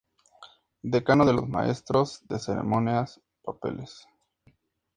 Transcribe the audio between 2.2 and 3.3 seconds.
de Ceremonias